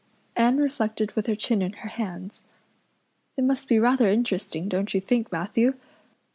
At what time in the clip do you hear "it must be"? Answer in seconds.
3.37-3.77